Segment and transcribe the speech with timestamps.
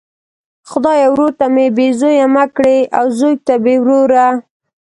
[0.69, 4.27] خدایه ورور ته مي بې زویه مه کړې او زوی ته بې وروره!